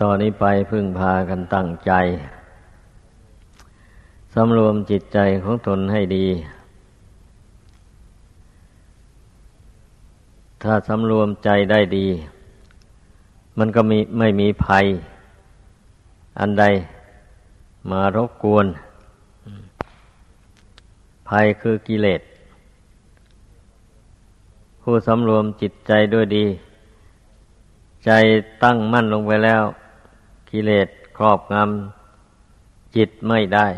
[0.00, 1.92] ต่อนนี้ไปพึ่งพากันตั้งใจ
[4.34, 6.26] สำรวมจิตใจของตนให้ดี
[10.62, 12.06] ถ้าสำรวมใจได้ดี
[13.58, 14.86] มันก็มีไม่มีภัย
[16.40, 16.64] อันใด
[17.90, 18.66] มารบกวน
[21.28, 22.20] ภัยคือกิเลส
[24.82, 26.46] ผู้สำรวมจิตใจด้วยดี
[28.04, 28.10] ใจ
[28.62, 29.62] ตั้งมั่นลงไปแล้ว
[30.50, 33.68] กิเลสครอบงำจิตไม่ได้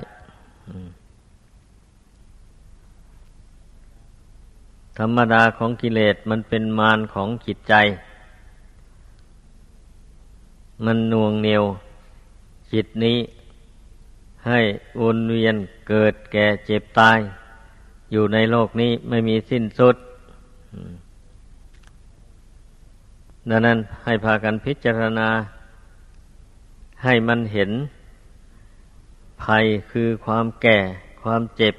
[4.98, 7.74] ธรรมดาของกิเลสมันเป็นมารของจิตใจ
[10.84, 11.64] มันน่วงเหนียว
[12.72, 13.18] จิตนี้
[14.46, 14.60] ให้
[15.00, 15.56] วนเวียน
[15.88, 17.18] เกิดแก่เจ็บตาย
[18.12, 19.96] อยู่ในโลกนี้ไม่มีสิ้นสุด
[23.48, 25.28] ดังนั้นให้พากันพิจารณา
[27.04, 27.70] ให้มันเห็น
[29.42, 30.78] ภัยคือความแก่
[31.22, 31.74] ความเจ็บ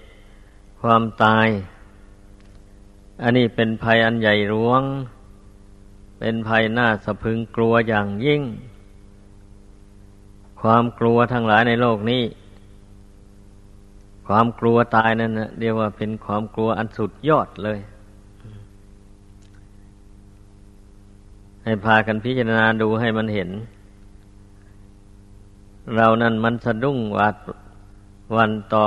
[0.82, 1.48] ความตาย
[3.22, 4.82] อันนี้เป็นภัยอันใหญ่หลวง
[6.20, 8.42] เป็นภัยน่าสะพึงกลัวอย่างยิ่ง
[10.62, 12.24] ความกลัวทั้งหลายในโลกนี้
[14.28, 17.80] ความกลัวตายนั่นนะเรียกว่าเป็นความกลัวอันสุดยอดเลย
[21.64, 23.50] ให้พากันพิจารณาดูให้มันเห็น
[25.96, 27.36] เรานั่นมันสะดุ้งหวาด
[28.36, 28.84] วันต่อ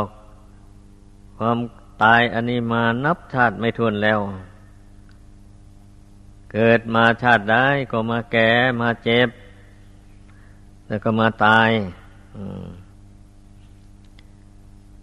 [1.39, 1.59] ความ
[2.03, 4.19] ตายอันนี้มานับชาติไม่ทวนแล้ว
[6.53, 9.29] เกิดมาชาติได้ก็มาแก่มาเจ็บ
[10.89, 11.71] แล้วก็มาตาย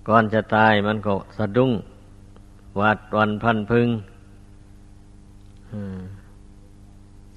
[0.07, 1.71] ก่อนจะตายมันก็สะดุ้ง
[2.77, 3.87] หวาดวันพันพึง
[5.71, 5.99] อืม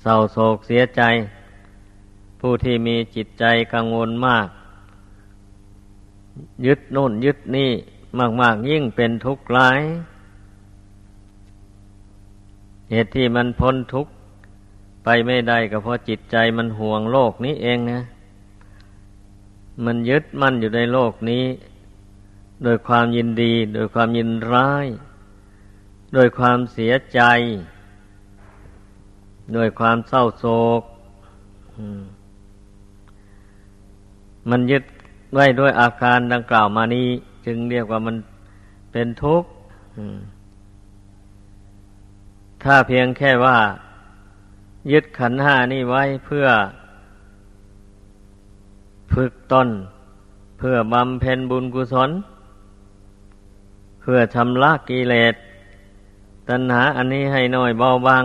[0.07, 1.03] เศร้าโศกเสียใจ
[2.41, 4.49] ผู้ที่มีจิตใจกังวลมาก
[6.67, 7.71] ยึดโน่นยึดนี่
[8.41, 9.81] มาก ๆ ยิ่งเป็นทุกข์ร้าย
[12.91, 14.13] เหตุที่มันพ้นทุกข์
[15.05, 18.03] ไปไม่ได้ก็เพราะจิตใจมันห่วงโลกนี้เองนะ
[19.85, 21.45] มันยึดมั่นอยู่ในโลกนี้
[22.65, 24.87] โดยความยินดี โดยความยินร้าย
[26.15, 27.21] โดยความเสียใจ
[29.57, 30.45] ด้วยความเศร้าโศ
[30.81, 30.83] ก
[34.51, 34.85] มันยึด
[35.35, 37.09] ไว้ด้วยอาการดังกล่าวมานี้
[37.47, 38.17] จึงเรียกว่ามัน
[38.93, 39.49] เป็นทุกข์
[42.65, 43.59] ถ้าเพียงแค่ว่า
[44.93, 46.47] ยึดขันห้านี่ไว้เพื่อ
[49.15, 49.69] ฝึกตน
[50.59, 52.11] เพื่อบำเพ็ญบุญกุศล
[54.01, 55.35] เพื่อชำระกิเลส
[56.49, 58.25] ตัณหาอันนี้ให้น้อยเบาบาง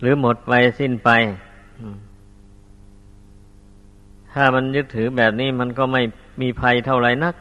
[0.00, 1.10] หรือหมดไปสิ้นไป
[4.32, 6.02] ถ้ามันยึดถือแบบนี้มันก็ไม่
[6.40, 7.34] มีภัยเท่าไรนัก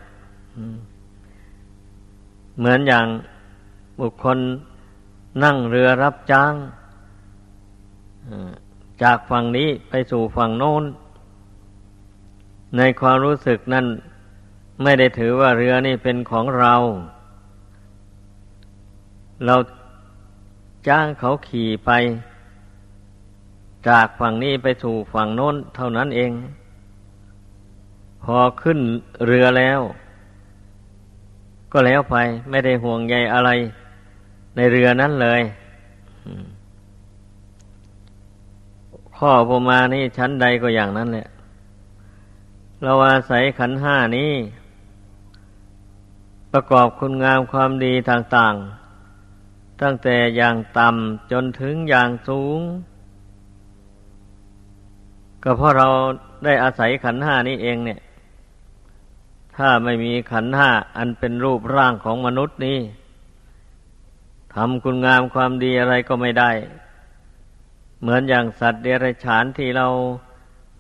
[2.58, 3.06] เหมือนอย่าง
[4.00, 4.38] บุคคล
[5.44, 6.54] นั่งเรือรับจ้าง
[9.04, 10.84] จากฝั่งนี้ไปสู่ฝั่งโน้น
[12.78, 13.86] ในความรู้สึกนั้น
[14.84, 16.76] ไม่ได้ถือว่าเรือนี่เป็นของเรา
[19.46, 19.56] เรา
[20.88, 21.92] จ้างเขาขี่ไป
[23.88, 26.32] จากฝั่งนี้ไปสู่ฝั่งโน้นเท่านั้นเอง
[28.24, 28.80] พอขึ้น
[29.26, 29.80] เรือแล้ว
[31.72, 32.16] ก็แล้วไป
[32.50, 33.50] ไม่ได้ห่วงใยอะไร
[34.56, 35.42] ในเรือนั้นเลย
[39.18, 41.28] ข้อพมานี่ชั้นใดก็อย่างนั้นแหละ
[42.84, 44.32] เราอาศัยขันห้านี้
[46.52, 48.54] ประกอบคุณงามความดีต่าง
[49.20, 52.60] ๆ ตั้งแต่อย่างต่ำจนถึงอย่างสูง
[55.44, 55.88] ก็เพราะเรา
[56.46, 58.00] ได้อาศัยขันห้านี้เองเนี่ย
[59.56, 62.80] ถ้าไม่มีขันห้าอันเป็นรูปร่างของมนุษย์นี้
[64.56, 66.52] ทำคุณงามความดีอะไรก็ไม่ได้
[68.02, 69.88] เหมือนอย่างสัตว์เดรัจฉานที่เรา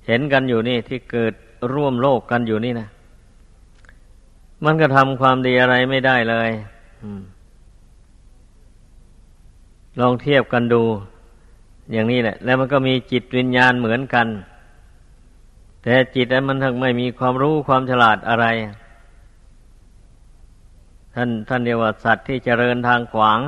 [0.06, 1.34] เห็นกันอยู่นี่ที่เกิด
[1.74, 2.90] ร่วมโลกกันอยู่นี่นะ
[4.66, 6.50] มันก็ทำความดีอะไรไม่ได้เลย
[10.00, 10.84] ลองเทียบกันดู
[11.92, 14.28] อย่างนี้แหละ แล้วมันก็มีจิตวิญญาณเหมือนกัน
[15.84, 18.46] แต่จิตนั้นมันทั้งไม่มีความรู้ความฉลาดอะไร
[21.16, 23.40] ท่านท่านเรียกว่าสัตว์ที่เจริญทางขวาง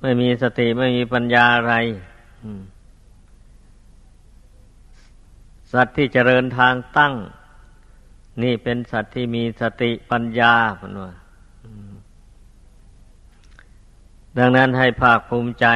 [0.00, 1.74] ไม่มีสติไม่มีปัญญาอะไร
[5.72, 7.14] สัตว์ที่เจริญทางตั้ง
[8.42, 11.12] นี่เป็นสัตว์ที่มีสติปัญญาพนว่า
[14.38, 15.66] ดังนั้นให้ภาคภูมิใจ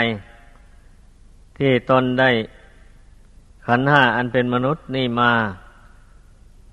[1.58, 2.30] ที่ตนได้
[3.66, 5.32] ขันห้าอันเป็นมนุษย์นี่มา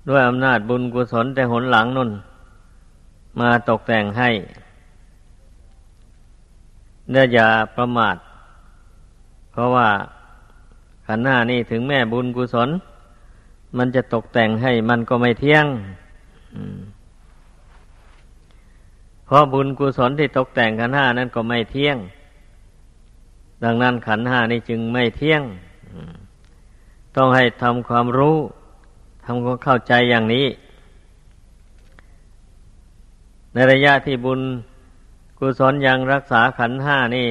[0.08, 2.10] ด้วยอำนาจบุญกุศลแต่หนหลังนุ่น
[3.40, 4.30] มาตกแต่งให้
[7.10, 8.16] เนื้อย่าประมาท
[9.52, 9.88] เพราะว่า
[11.06, 12.68] ขันห้านี่ถึงแม่บุญกุศล
[13.76, 15.66] มันจะตกแต่งให้มันก็ไม่เที่ยง
[19.26, 21.96] เพราะบุญกุศลที่ตกแต่งขันห้านั้นก็ไม่เที่ยง
[23.64, 25.42] ดังนั้นขันห้านี่จึงไม่เที่ยง
[27.16, 28.36] ต้องให้ทำความรู้
[29.24, 30.46] ทำความเข้าใจอย่างนี้
[33.52, 34.40] ในระยะที่บุญ
[35.38, 37.28] กุศลยังรักษาขันห้านี่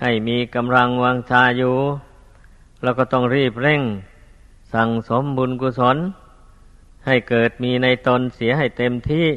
[0.00, 1.74] ให้มีกำลังวังชาอยู่
[2.82, 3.82] เราก็ต้องรีบเร่ง
[4.74, 5.96] สั่งสมบุญกุศล
[7.06, 9.28] ให้เกิดมีในตนเสียให้เต็มที่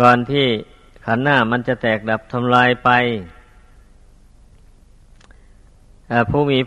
[0.00, 0.46] ก่อนที่
[1.04, 2.90] ขันหน้ามันจะแตกดับทำลายไป
[6.30, 6.58] ผู้มี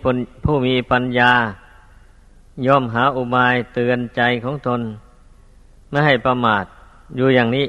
[0.46, 1.34] ผู้มีปัญญา
[2.66, 4.82] ย่อมหาอุบายเตือนใจของตน
[5.90, 6.66] ไม่ให้ประมาท
[7.16, 7.68] อยู่อย่างนี้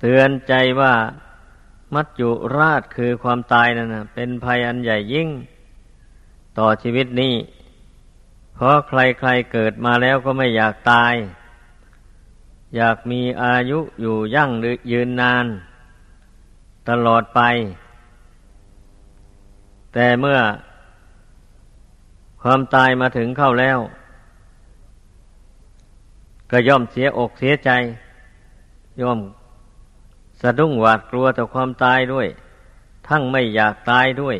[0.00, 0.94] เตือนใจว่า
[1.94, 5.28] มัจจุราชคือความตายนั่นนะเป็นภัยอันใหญ่ยิ่ง
[6.58, 7.34] ต่อชีวิตนี้
[8.54, 11.14] เพราะใครๆเกิดมาแล้วก็ไม่อยากตาย
[12.76, 15.46] อยากมีอายุอยู่ยั่งหรือยืนนาน
[16.88, 17.40] ตลอดไป
[19.92, 20.38] แต่เมื่อ
[22.42, 23.78] ความตายมาถึงเข้าแล้ว
[26.50, 27.70] ก็ย่อมเสียอกเสียใจ
[29.00, 29.20] ย่อม
[30.40, 32.26] สะดุ้งหวาดกลัวต่อความตายด้วย
[33.08, 34.36] ทั้งไม่อยากตายด้วย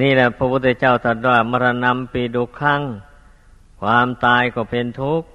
[0.00, 2.82] นี่แหละพระพุทธเจ้าตรัสว่ามรณะปีดุขัง
[3.80, 5.28] ความตายก็เป็นทุกข์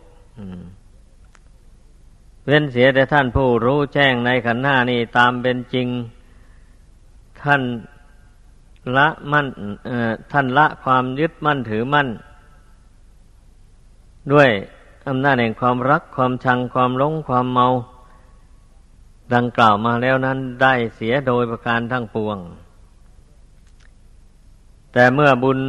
[2.46, 5.88] เว้นเสียแต่ท่านผู้รู้แจ้งในขันธ์หน้านี่ตามเป็นจริง
[7.44, 7.62] ท่าน
[8.98, 9.48] ละมั่น
[10.32, 12.08] ท่านละความยึดมั่นถือมั่น
[14.32, 14.50] ด้วย
[15.08, 17.68] อำนาจแห่งความรักความชังความหลงความเมา
[19.34, 22.38] ดังกล่าวมาแล้วนั้นได้เสียโดยประการทั้งปวง
[24.94, 25.60] แต่เมื่อบุญ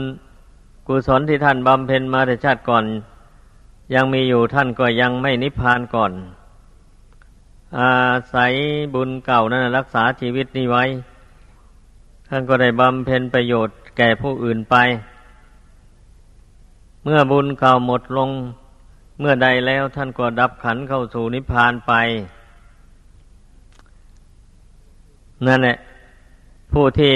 [0.87, 2.85] กุศลที่ท่านบำเพ็ญมาแต่ชาติก่อน
[3.95, 6.13] ยังมีอยู่ท่านก็ยังไม่นิพพานก่อน
[7.79, 7.93] อา
[8.35, 8.53] ศัย
[8.95, 10.85] บุญเก่านั้นรักษาชีวิตนี้ไว้
[12.33, 14.77] ท่านก็ได้บำเพ็ญประโยชน์แก่ผู้อื่นไป
[17.05, 18.31] เมื่อบุญเก่าหมดลง
[19.21, 21.93] เมื่อใดแล้วท่านก็ดับขันเข้าสู่นิพพานไป
[25.47, 25.77] นั่นแหละ
[26.73, 27.15] ผู้ที่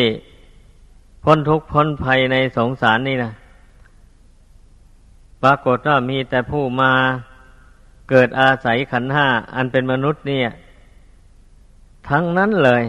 [1.24, 3.32] พ้นทุกข์พ้นภัยในสงสารนี่นะ
[5.42, 6.92] ปรากฏว่ามีแต่ผู้มา
[8.10, 10.48] เกิดอาศัยขันห้าอันเป็นมนุษย์เนี่ย
[12.08, 12.84] ทั้งนั้นเลย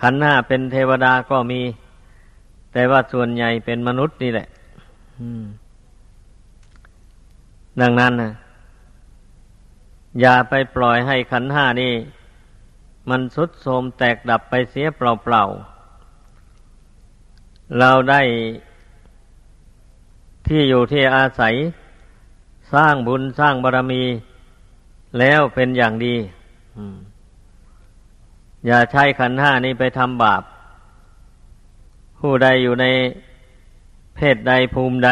[0.00, 1.60] ขันห้าเป็นเทวดาก็มี
[2.72, 4.48] แต่ว่าส่วนใหญ่เป็นมนุษย์นี่แหละ
[7.80, 8.32] ดังนั้นนะ
[10.20, 11.94] อย่าไปปล่อยให้ขันห้านี่
[13.10, 18.20] มันสุดโทมแตกดับไปเสียเปล่าๆ เราได้
[20.46, 21.54] ที่อยู่ที่อาศัย
[22.74, 24.02] สร้างบุญสร้างบารรมี
[25.18, 26.14] แล้วเป็นอย่างดี
[26.78, 26.78] อ
[28.66, 30.42] อย่าใช้ขันห้านี้ไปทำบาป
[32.18, 32.86] ผู้ใดอยู่ใน
[34.16, 35.10] เพศใดภูมิใด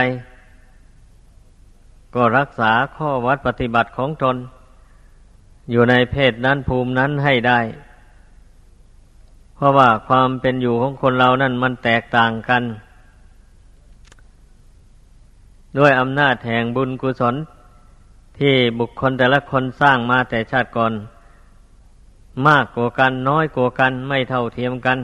[2.14, 4.36] ก็รักษาข้อวัดปฏิบัติของตน
[5.70, 7.60] อยู่ในเพศนั้นภูมินั้นให้ได้
[9.54, 12.62] เพราะว่าความเป็นอยู่ของคนเรานั่นมันแตกต่างกัน
[15.78, 17.34] ด้วยอำนาจแห่งบุญกุศล
[18.38, 20.92] ที่บุคคลแต่ละคนสร้างมาแต่ชาติก่อน
[22.46, 24.98] มากกว่ากัน น้อยกว่ากัน ไม่เท่าเทียมกัน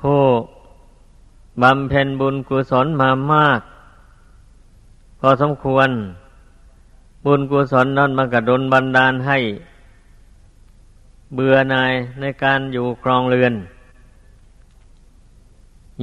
[0.00, 0.22] ผู้
[1.62, 3.60] บำเพ็ญบุญกุศลมามาก
[5.20, 5.90] พอสมควร
[7.24, 9.38] บุญกุศลนั้นมันกระดนบันดาลให้
[11.34, 13.54] เบื่อนายในการอยู่ครองเรือน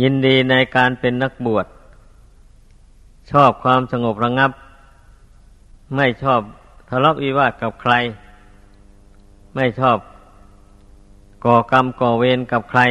[0.01, 1.65] ยินดีในการเป็นนักบวช
[3.31, 4.51] ชอบความสงบระงับ
[5.95, 6.41] ไม่ชอบ
[6.89, 7.93] ทะเลาะวิวาทกับใคร
[9.57, 9.97] ไม่ชอบ
[11.45, 12.81] ก่อกรรมก่อเวรกับใคร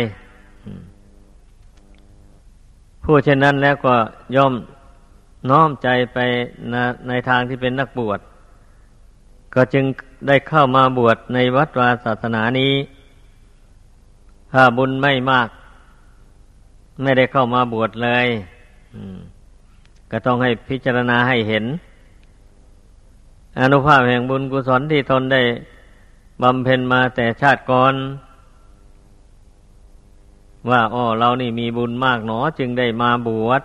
[3.05, 3.95] ผู้เช่นนั้นแล้วก็
[4.37, 4.55] ย่อม
[5.51, 6.19] น้อมใจไป
[6.71, 6.75] ใน
[7.09, 8.21] ในทางที่เป็นนักบวช
[9.55, 9.85] ก็จึง
[10.29, 12.73] ได้เข้ามาบวชในวัดวาศาสนานี้
[14.53, 15.49] ถ้าบุญไม่มาก
[17.03, 18.27] ไม่ได้เข้ามาบวชเลย
[20.11, 21.65] ก็ต้องให้พิจารณาให้เห็น
[23.61, 25.43] อนุภาพแห่งบุญกุศลที่ทนได้
[26.43, 27.95] บำเพ็ญมาแต่ชาติก่อน
[30.71, 33.62] ว่าอ๋อเรานี่มีบุญมากหนอจึงได้มาบวช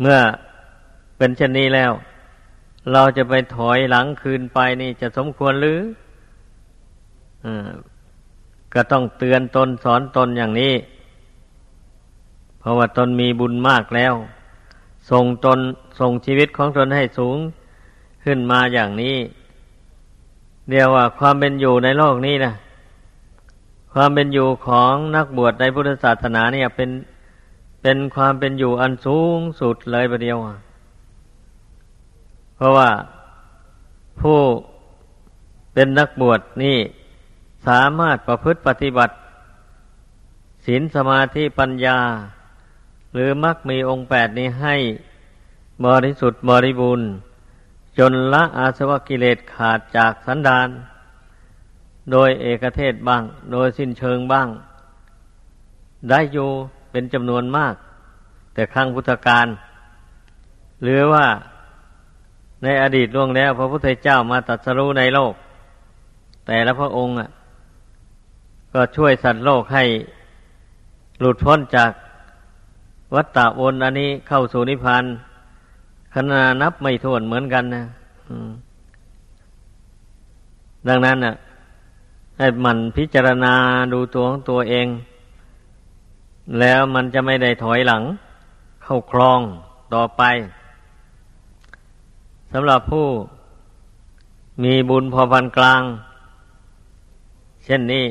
[0.00, 0.18] เมื่อ
[1.16, 1.92] เป็นเช่นนี้แล้ว
[2.92, 5.80] เราจะไปถอยหลังคืนไปนี่จะสมควรหรือ
[7.44, 7.46] อ
[8.74, 10.74] ก็ต้องเตือนตนสอนตนอย่างนี้
[12.58, 14.14] เพราะว่าตนมีบุญมากแล้ว
[15.10, 15.58] ส่งตน
[16.00, 17.38] ส่งชีวิตของตนให้สูง
[18.24, 19.16] ขึ้นมาอย่างนี้
[20.70, 22.54] เดียวว่าความเป็นอยู่ในโลกนี้นะ
[23.92, 26.90] ความเป็นอยู่ของนักบวชในพุทธศาสนาเนี่ย เป็น
[27.82, 30.38] เป็นความเป็นอยู่อันสูงสุดเลยประเดียว
[32.56, 32.90] เพราะว่า
[34.20, 34.38] ผู้
[35.74, 36.78] เป็นนักบวชนี่
[37.66, 39.14] สามารถประพฤติปฏิบัติ
[40.66, 41.98] ศีลสมาธิปัญญา
[43.12, 44.76] หรือมักมีองค์แปดนี้ให้
[45.86, 47.08] บริสุทธิ์บริบูรณ์
[47.98, 50.68] จนละอาสวะกิเลสขาดจากสันดาน
[52.12, 53.22] โดยเอกเทศบ้าง
[53.52, 54.48] โดยสิ้นเชิงบ้าง
[56.10, 56.48] ได้อยู่
[56.90, 57.74] เป็นจำนวนมาก
[58.54, 59.46] แต่ครั้งพุทธกาล
[60.82, 61.26] หรือว่า
[62.62, 65.34] ในอดีตล่วงแล้ว พระพุทธเจ้ามาตัดสรู้ในโลก
[66.46, 67.14] แต่ละพระองค์
[68.72, 69.84] ก็ช่วยสัตว์โลกให้
[71.20, 71.92] หลุดพ้นจาก
[73.14, 75.04] วัฏฏะวนอันนี้เข้าสู่นิพพาน
[76.14, 77.84] ขนานับไม่ถ้วนเหมือนกันนะ
[80.88, 81.34] ดังนั้นน่ะ
[82.38, 83.54] ให้มันพิจารณา
[83.92, 84.86] ดูตัวของตัวเอง
[86.60, 88.02] แล้วมันจะไม่ได้ถอยหลัง
[88.82, 89.40] เข้าครอง
[89.94, 90.22] ต่อไป
[92.52, 93.06] สำหรับผู้
[94.64, 95.82] มีบุญพอพันกลาง
[97.64, 98.06] เช่นนี้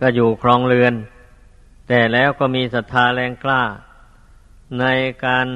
[0.00, 0.94] ก็อยู่ครองเรือน
[1.88, 3.62] แต่แล้วก็มีศรัทธาแรงกล้า
[4.80, 4.84] ใน
[5.24, 5.46] การ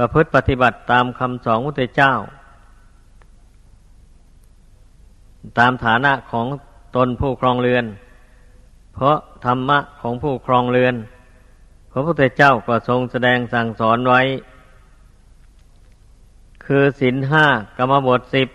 [0.00, 2.14] ประพฤติปฏิบัติตามคำสอนพระเจ้า
[5.58, 6.46] ตามฐานะของ
[6.96, 7.84] ตนผู้ครองเรือน
[8.94, 10.94] เพราะธรรมะของผู้ครองเรือน
[11.92, 14.20] พระพุทธเจ้าก็ทรงแสดงสั่งสอนไว้
[16.64, 18.48] คือศีลห้ากรรมบทสิบ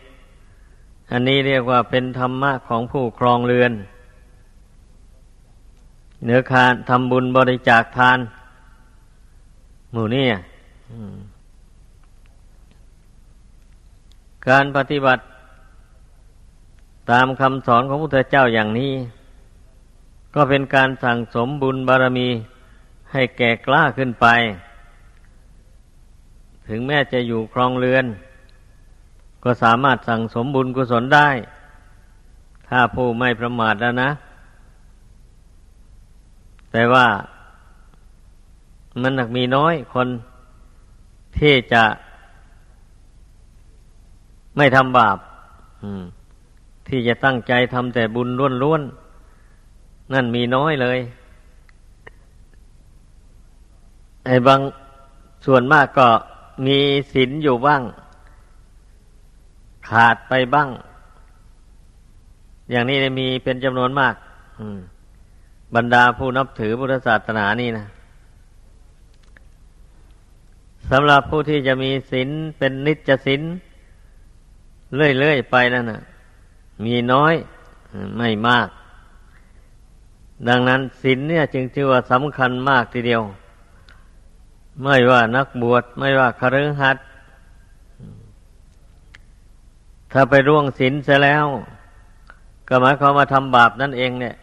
[1.11, 3.71] อันนี้เรียกว่าเป็นธรรมะของผู้ครองเรือน
[6.25, 8.19] เนื้อคานทำบุญบริจาคทาน
[9.93, 10.27] หมู่นี่
[14.49, 15.23] การปฏิบัติ
[17.11, 18.93] ตามคำสอนของพระพุทธเจ้าอย่างนี้
[20.35, 22.29] ก็เป็นการสั่งสมบุญบารมี
[23.11, 24.25] ให้แก่กล้าขึ้นไป
[26.67, 28.05] ถึงแม้จะอยู่ครองเรือน
[29.43, 31.29] ก็สามารถสั่งสมบุญกุศลได้
[32.67, 34.09] ถ้าผู้ไม่ประมาทแล้วนะ
[36.71, 37.07] แต่ว่า
[39.01, 40.07] มันหนักมีน้อยคน
[41.37, 41.83] ที่จะ
[44.57, 45.17] ไม่ทำบาป
[46.87, 48.29] ที่จะตั้งใจทำแต่บุญ
[48.63, 50.99] ล้วนๆ นั่นมีน้อยเลย
[54.25, 54.59] ไอ้บาง
[55.45, 56.07] ส่วนมากก็
[56.67, 56.77] มี
[57.13, 57.81] ศีลอยู่บ้าง
[59.89, 60.69] ขาดไปบ้าง
[62.71, 64.15] อย่างนี้มีเป็นจำนวนมาก
[65.75, 67.85] บรรดาผู้นับถือพุทธศาสนานี่นะ
[70.91, 73.41] สำหรับผู้ที่จะมีศีลเป็นนิจศีล
[74.95, 76.01] เรื่อยๆไปนั่นน่ะ
[76.85, 77.33] มีน้อย
[78.17, 78.67] ไม่มาก
[80.47, 83.21] ดังนั้นศีลเนี่ย จึงถือว่าสำคัญมากทีเดียว
[84.83, 87.05] ไม่ว่านักบวชไม่ว่าคฤหัสถ์
[90.11, 91.45] ถ้าไปร่วงศีลเสียแล้ว
[92.67, 94.35] ก็หมายความมาทำบาปนั่นเองเนี่ย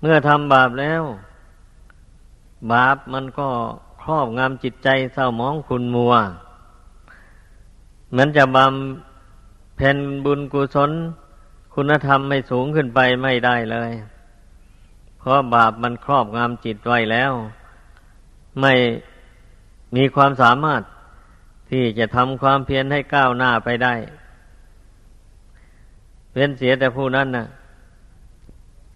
[0.00, 1.02] เมื่อทำบาปแล้ว
[2.72, 3.48] บาปมันก็
[4.02, 6.14] ครอบงำจิตใจเศร้ามองคุณมัว
[8.16, 10.90] มันจะบำเพ็ญบุญกุศล
[11.74, 13.90] คุณธรรมไม่สูงขึ้นไปไม่ได้เลย
[15.18, 17.32] เพราะบาปมันครอบงำจิตไว้แล้ว
[18.60, 18.72] ไม่
[19.96, 20.82] มีความสามารถ
[21.70, 23.94] ที่จะทำความเพียรให้ก้าวหน้าไปได้
[26.32, 27.46] เป็นเสียแต่ผู้นั้นนะ่ะ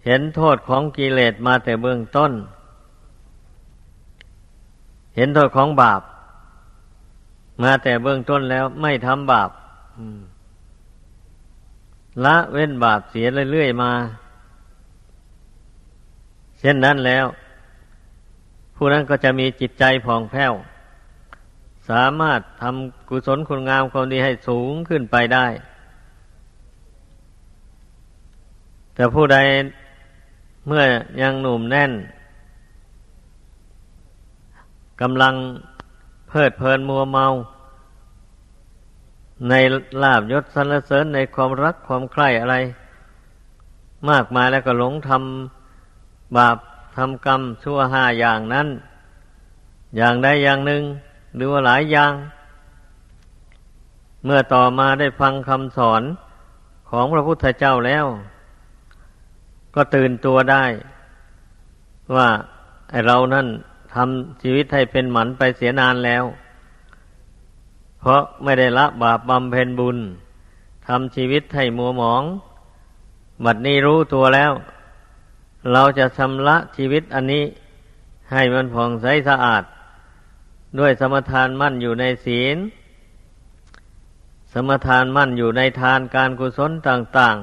[0.05, 2.31] เห็นโทษของกิเลสมาแต่เบื้องต้น
[5.15, 6.01] เห็นโทษของบาป
[7.61, 9.49] มาแต่เบื้องต้นแล้วไม่ทำบาป
[12.25, 13.91] ละเว้นบาปเสียเรื่อยๆมา
[16.59, 17.25] เช่นนั้นแล้ว
[18.75, 20.53] ผู้นั้นก็จะมีจิตใจผ่องแผ้ว
[21.89, 25.47] สามารถทำกุศลคุณงามความดีให้สูงขึ้นไปได้
[28.95, 29.37] แต่ผู้ใด
[30.67, 30.83] เมื่อ
[31.21, 31.91] ยังหนุ่มแน่น
[35.01, 35.33] กำลัง
[36.37, 37.27] ลิดเพลินมัวเมา
[39.49, 39.53] ใน
[40.03, 42.55] ลาบยศสรรเสริญในความรักความใคร่อะไร
[44.09, 46.57] มากมายแล้วก็หลงทำบาป
[46.95, 48.67] ทำกรรมชั่วห้าอย่างนั้น
[49.95, 50.83] อย่างใดอย่างหนึ่ง
[51.35, 52.13] หรือว่าหลายอย่าง
[54.25, 56.03] เมื่อต่อมาได้ฟังคำสอน
[56.89, 58.05] ของพระพุทธเจ้าแล้ว
[59.75, 60.65] ก็ตื่นตัวได้
[62.15, 62.27] ว่า
[63.05, 63.47] เรานั่น
[63.95, 66.23] ทำชีวิตให้เป็นหมันไปเสียนานแล้ว
[67.99, 69.97] เพราะไม่ได้ละบาปบำเพ็ญบุญ
[70.87, 72.23] ทำชีวิตให้มัวหมอง
[73.43, 74.51] บัดนี้รู้ตัวแล้ว
[75.71, 77.43] เราจะชำระชีวิตอันนี้
[78.31, 79.63] ให้มันผ่องใสสะอาด
[80.79, 82.57] ด้วยสมทานมั่นอยู่ในศีล
[84.53, 87.37] สมทานมั่นอยู่ในทานการกุศลต่าง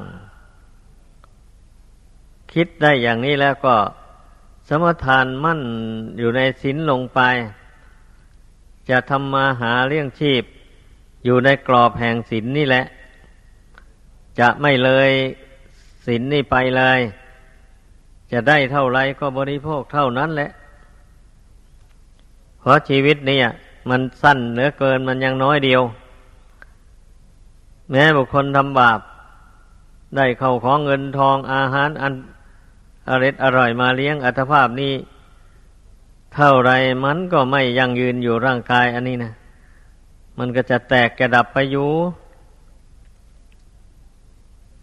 [1.62, 3.76] ๆ คิดได้อย่างนี้แล้วก็
[4.68, 5.60] สมทานมั่น
[6.18, 7.20] อยู่ในศีลลงไป
[8.90, 10.42] จะทำมาหาเลี้ยงชีพ
[11.24, 12.84] อยู่ในกรอบแห่งศีลนนี่แหละ
[14.38, 15.10] จะไม่เลย
[16.06, 17.00] ศีลนนี่ไปเลย
[18.32, 20.50] จะได้เท่าไรก็บริโภคเท่านั้นแหละ
[22.60, 23.38] เพราะชีวิตนี่
[23.90, 25.82] มันสั้นเหลือเกินมันยังน้อยเดียว
[27.90, 29.00] แม้บุคคลทำบาป
[30.16, 32.12] ได้เข้าของเงินทองอาหารอัน
[33.08, 34.94] อร่อยอร่อยมาเลี้ยงอัตภาพนี้
[36.34, 36.72] เท่าไร
[37.04, 39.32] มันก็ไม่ยั่งยืนอยู่ร่างกายอันนี้นะ
[40.38, 41.90] มันก็จะแตกกระดับไปอยู่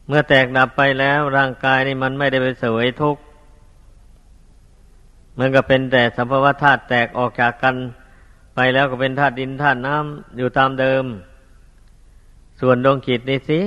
[0.08, 3.22] เมื่อแตกดับไปแล้วร่างกายนี่มันไม่ได้ไปเสวยทุกข์
[5.40, 7.76] มันก็เป็นแต่สัมภวธาตุแตกออกจากกัน
[8.56, 11.04] ไปแล้วก็เป็นธาตุดินธาตุน้ำอยู่ตามเดิม
[12.60, 13.60] ส่วนดวงจิตนี่สิ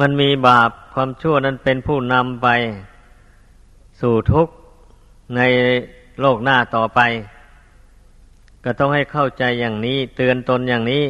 [0.00, 2.48] มันมีบาปความชั่วนั้นเป็นผู้นำไป
[4.00, 4.52] สู่ทุกข์
[5.36, 5.40] ใน
[6.20, 7.00] โลกหน้าต่อไป
[8.64, 11.04] ก็ต้องให้เข้าใจอย่างนี้ เตือนตนอย่างนี้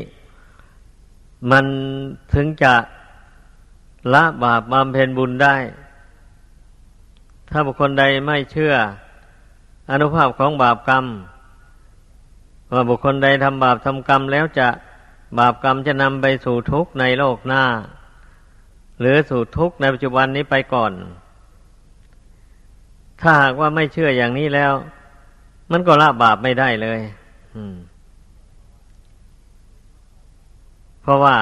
[1.51, 1.65] มัน
[2.35, 2.75] ถึงจะ
[4.15, 5.57] ละบาปบำเพ็ญบุญได้
[7.51, 8.75] ถ้าบุคคลใดไม่เชื่อ
[9.91, 11.05] อนุภาพของบาปกรรม
[12.73, 14.69] ว่าบุคคลใดทำบาปทำกรรมแล้วจะ
[15.39, 17.65] บาปกรรมจะนำไปสู่ทุกข์ในโลกหน้า
[19.01, 20.93] หรือสู่ทุกข์ในปัจจุบันนี้ไปก่อน
[23.21, 24.73] ถ้าหากว่าไม่เชื่ออย่างนี้แล้ว
[25.71, 27.01] มันก็ละบาปไม่ได้เลย
[31.03, 31.37] เพราะว่า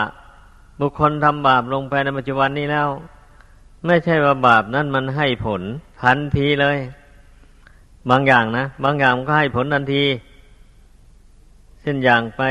[0.81, 2.89] บุคคลทำบาปลงไปในปัจจุบันนี้แล้ว
[3.87, 5.63] ไม่ใช่ว่าบาปนั้นมันให้ผล
[6.03, 6.79] ทันทีเลย
[8.11, 10.05] บางอย่างนะบางอย่างมันก็ให้ผลทันที
[11.81, 12.43] เช่นอย่างไป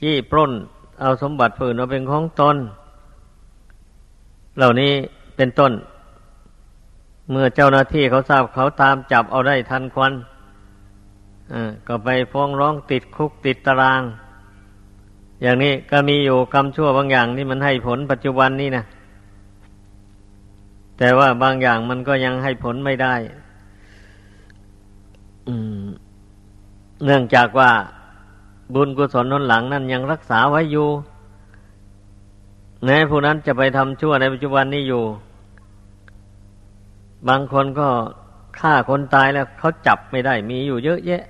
[0.00, 0.52] จี้ปล้น
[1.00, 2.56] เอาสมบัติผืนมาเป็นของตน
[4.56, 4.92] เหล่านี้
[5.36, 5.72] เป็นต้น
[7.30, 10.12] เมื่อเจ้าหน้าที่เขาทราบเขาตามจับเอาได้ทันควัน
[11.88, 14.02] ก็ไปฟ้องร้องติดคุกติดตาราง
[15.42, 18.84] อย่างนี้ก็มีอยู่กรรมชั่วบางอย่างที่มันให้ผลปัจจุบันนี้นะ
[20.98, 23.14] แต่ว่าบางอย่างมันก็ยังให้ผลไม่ได้
[27.04, 27.70] เนื่องจากว่า
[28.74, 30.88] บุญกุศลนนหลังนั้นยังรักษาไว้อยู่
[32.84, 35.04] แม้ผู้นั้นจะไปทำชั่วในปัจจุบันนี้อยู่
[37.28, 37.88] บางคนก็
[38.58, 41.22] ฆ่าคนตายแล้วเขาจับไม่ได้ มีอยู่เยอะแยะ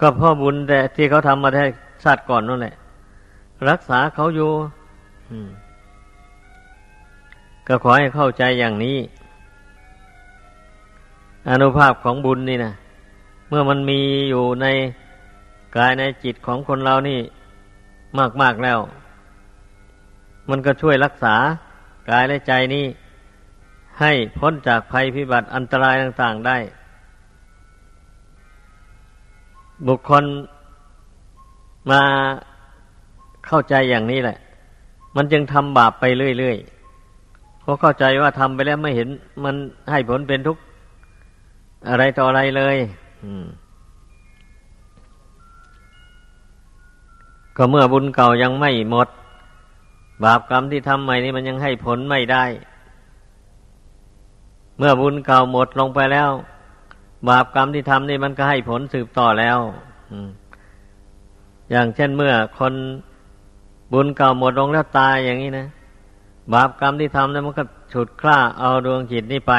[0.00, 1.64] ก็พ่อบุญแต่ที่เขาทำมาได้
[2.04, 2.74] ชาติก่อนนั่นแหละ
[3.70, 4.50] รักษาเขาอยู่
[7.66, 8.96] ก็ขอให้เข้าใจอย่างนี้
[11.50, 12.72] อนุภาพของบุญนี่นะ
[13.48, 14.66] เมื่อมันมีอยู่ใน
[15.76, 17.18] กายในจิตของคนเรานี่
[18.40, 18.78] มากๆแล้ว
[20.50, 21.34] มันก็ช่วยรักษา
[22.10, 22.84] กายและใจนี่
[24.00, 26.58] ให้พ้นจากภัยพิบัติอันตรายต่าง ๆได้
[29.86, 30.24] บุคคล
[31.90, 32.02] มา
[33.46, 34.38] เข้าใจอย่างนี้แหละ
[35.16, 36.04] มันจึงทำบาปไป
[36.38, 39.08] เรื่อยๆเพราะเข้าใจว่าทำไปแล้วไม่เห็น
[39.44, 39.54] มัน
[39.90, 40.62] ให้ผลเป็นทุกข์
[41.88, 42.76] อะไรต่ออะไรเลย
[47.56, 49.08] ก็เมื่อบุญเก่ายังไม่หมด
[50.24, 52.44] บาปกรรมที่ทำใหม่นี้มันยังให้ผลไม่ได้
[54.80, 56.30] เมื่อบุญเก่าหมดลงไปแล้ว
[57.28, 59.58] บาปกรรมที่ทำนี่มันก็ให้ผลสืบต่อแล้ว
[61.70, 62.74] อย่างเช่นเมื่อคน
[63.92, 65.66] บุญเก่าหมดลงแล้วตายอย่างนี้นะ
[66.52, 69.54] บาปกรรมที่ทำนั้นมันก็ฉุดคล้าเอาดวงจิตนี่ไป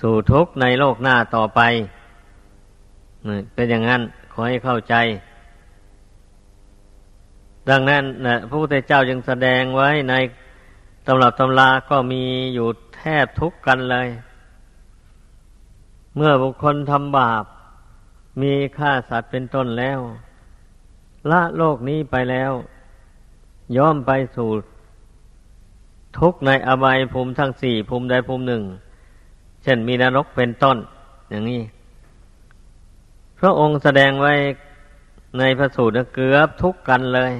[0.00, 1.60] สู่ทุกข์ในโลกหน้าต่อไป
[3.54, 4.94] เป็นอย่างนั้น ขอให้เข้าใจ
[7.70, 10.14] ดังนั้นนะพระพุทธเจ้าจึงแสดงไว้ใน
[11.06, 12.22] ตำรับตำราก็มี
[12.54, 14.08] อยู่แทบทุกกันเลย
[16.16, 17.44] เมื่อบุคคลทำบาป
[18.42, 20.00] มีฆ่าสัตว์เป็นต้นแล้ว
[21.30, 22.52] ละโลกนี้ไปแล้ว
[23.76, 24.50] ย่อมไปสู่
[26.18, 28.62] ทุกในอบายภูมิทั้งสี่ภูมิใดภูมิหนึ่ง
[29.62, 30.76] เช่นมีนรกเป็นต้น
[31.30, 31.62] อย่างนี้
[33.38, 34.34] พระองค์แสดงไว้
[35.38, 37.32] ในพระสูตรเกือบทุกกันเลย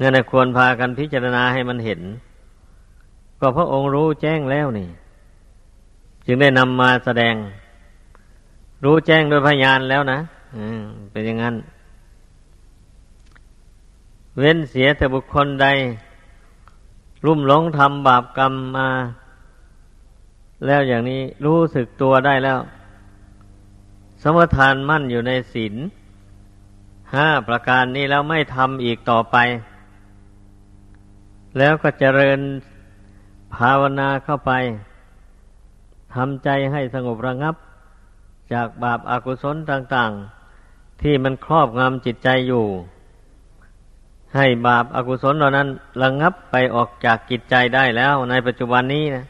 [0.00, 2.00] นั่นควรพากันพิจารณาให้มันเห็น
[3.40, 4.88] ก็พระองค์รู้แจ้งแล้วนี่
[6.26, 7.34] จึงได้นำมาแสดง
[8.84, 10.18] รู้แจ้งโดยพยานแล้วนะ
[11.10, 11.54] เป็นอย่างนั้น
[14.38, 15.66] เว้นเสียแต่บุคคลใด
[17.24, 18.88] รุ่มหลงทำบาปกรรมมา
[20.66, 22.58] แล้วอย่างนี้รู้สึกตัวได้แล้ว
[24.22, 25.74] สมทานมั่นอยู่ในศีล
[27.14, 29.36] ห้าประการนี้แล้วไม่ทำอีกต่อไป
[31.58, 32.40] แล้วก็เจริญ
[33.54, 34.52] ภาวนาเข้าไป
[36.14, 37.54] ทำใจให้สงบระงับ
[38.52, 40.12] จากบาปอากุศลต่าง
[40.56, 42.64] ๆ ที่มันครอบงำจิตใจอยู่
[44.36, 45.68] ให้บาปอากุศลเหล่านั้น
[46.02, 49.24] ระงับไปออกจากจิตใจได้แล้วในปัจจุบันนี้นะ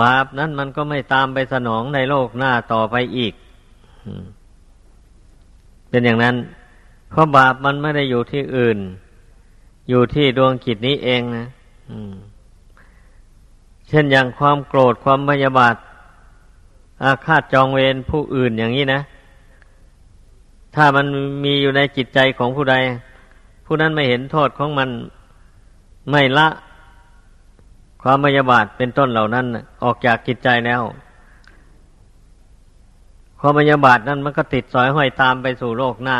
[0.00, 3.34] บาปนั้นมันก็ไม่ตามไปสนองในโลกหน้าต่อไปอีก
[5.90, 6.36] เป็นอย่างนั้น
[7.10, 8.78] เพราะบาปมันไม่ได้อยู่ที่อื่น
[9.92, 11.46] อยู่ที่ดวงจิตนี้เองนะ
[13.88, 15.74] เช่นอย่างความโกรธความพยาบาท
[17.04, 19.00] อาฆาตจองเวรผู้อื่นอย่างนี้นะ
[20.74, 21.06] ถ้ามัน
[21.44, 22.76] มีอยู่ในจิตใจของผู้ใด
[23.64, 24.88] ผู้นั้นไม่เห็นโทษของมัน
[26.10, 26.48] ไม่ละ
[28.02, 29.46] ความพยาบาทเป็นต้นเหล่านั้น
[29.82, 30.82] ออกจากจิตใจแล้ว
[33.40, 36.18] ความพยาบาทนั้นมันก็ติดสอยห้อยตามไปสู่โลกหน้า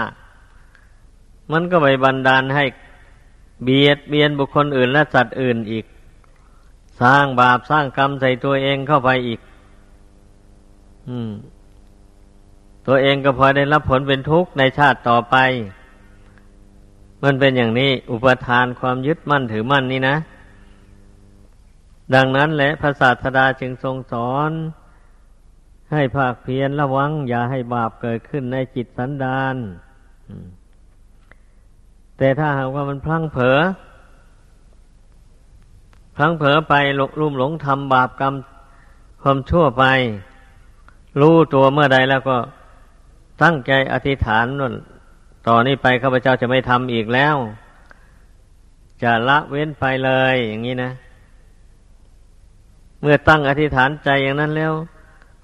[1.52, 2.64] มันก็ไปบันดาลให้
[3.64, 5.84] เบียดเบียนบุคคลอื่นและสัตว์อื่นอีก
[7.00, 9.40] สร้างบาปสร้างกรรมใส่ตัวเองเข้าไปอีก
[11.08, 11.30] อืม
[12.86, 15.36] ตัวเองก็พอได้รับผลเป็นทุกข์ในชาติต่อไป
[17.22, 20.16] มันเป็นอย่างนี้ อุปทานความยึดมั่นถือมั่นนี่นะ
[22.14, 24.50] ดังนั้นแหละพระศาสดาจึงทรงสอน
[25.92, 29.56] ให้ภาคเพียรระวัง อย่าให้บาปเกิดขึ้นในจิตสันดาน
[32.22, 33.58] แต่ถ้าหากว่ามันพลั้งเผลอ
[36.16, 38.34] พลั้งเผลอไปหลลุ่มหลงทำบาปกรรม
[39.22, 39.84] ความชั่วไป
[41.20, 42.36] รู้ตัวเมื่อใดแล้วก็
[43.42, 44.74] ตั้งใจอธิษฐานนั่น
[45.46, 47.36] ต่อนนี้ไปข้าพเจ้าจะไม่ทำอีกแล้ว
[49.02, 50.90] จะละเว้นไปเลยอย่างนี้นะ
[53.00, 54.72] เมื่อตั้งอธิษฐานใจอย่างนั้นแล้ว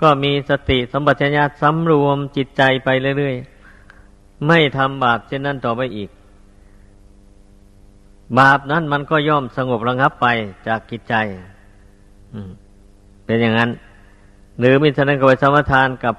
[0.02, 2.88] ก็มีสติสัมปชัญญะสำรวมจิตใจไป
[3.18, 6.10] เรื่อยๆ ไม่ทำบาปเช่นนั้นต่อไปอีก
[8.36, 10.26] บาปนั้นมันก็ย่อมสงบระงับไป
[10.66, 11.14] จากจิตใจ
[13.24, 13.70] เป็นอย่างนั้น
[14.58, 16.14] หรือมิฉะนั้นก็ไปสมทานกับ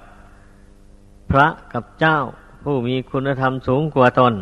[1.32, 2.18] พระกับเจ้า
[2.64, 4.34] ผู้มีคุณธรรมสูงกว่าตน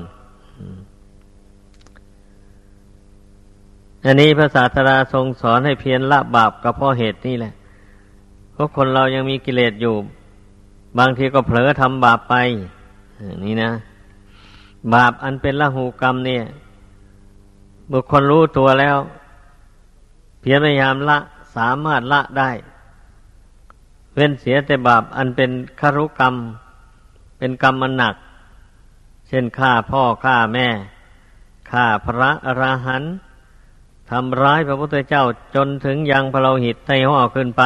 [4.06, 7.53] อันนี้พระศาสดาทรงสอนให้เพียรละบาปกับพ่อเหตุนี่แหละ
[8.53, 9.95] เพราะคนเรายังมีกิเลสอยู่
[10.97, 12.36] บางทีก็เผลอทำบาปไป
[13.45, 13.71] นี่นะ
[14.93, 16.43] บาปอันเป็นละหูกรรมเนี่ย
[17.91, 18.97] บุคคลรู้ตัวแล้ว
[20.39, 21.17] เพียรพยายามละ
[21.56, 22.52] สามารถละได้
[24.13, 26.36] เว้นเสียแต่บาปอันเป็นคารุกรรม
[27.38, 28.15] เป็นกรรมมันหนัก
[29.28, 30.67] เช่นฆ่าพ่อฆ่าแม่
[31.71, 33.13] ฆ่าพระอราหันต์
[34.10, 35.23] ทำร้ายพระพุทธเจ้า
[35.56, 37.63] จนถึงยังพระหิตในห่อขึ้นไป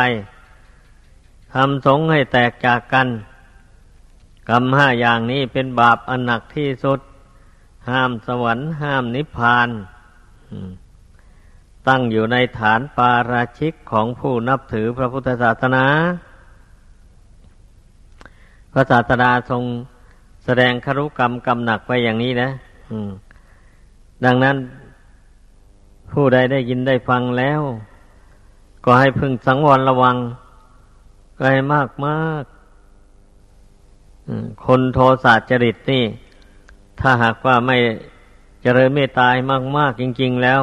[1.54, 3.08] ทำสงให้แตกจากกัน
[4.50, 7.00] กรรมห้าอย่างนี้เป็นบาปอันหนักที่สุด
[7.90, 9.70] ห้ามสวรรค์ห้ามนิพพาน
[11.88, 15.86] ตั้งอยู่ในฐานปาราชิกของผู้นับถือพระพุทธศาสนา
[18.74, 19.64] พระศาสดาทรง
[20.46, 22.50] แสดงครุกรรมกรรมหนักไปอย่างนี้นะ
[24.26, 24.58] ดังนั้น
[26.12, 27.62] ผู้ใดได้ยินได้ฟังแล้ว
[28.86, 30.16] ก็ให้พึงสังวรระวัง
[31.38, 32.44] ไกลมากมาก
[34.66, 36.04] คนโทสะจริตนี่
[37.00, 37.78] ถ้าหากว่าไม่
[38.62, 40.62] เจริญเมตตายมากมากจริง ๆ แล้ว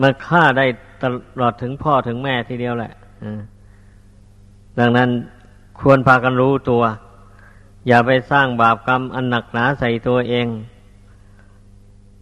[0.00, 0.66] มันฆ่าได้
[1.02, 1.04] ต
[1.40, 2.92] ลอดถึงพ่อถึงแม่ทีเดียวแหละ
[4.78, 5.08] ดังนั้น
[5.80, 6.82] ควรพากันรู้ตัว
[7.86, 10.46] อย่าไปสร้างบาปกรรมอันหนักหนาใส่ตัวเอง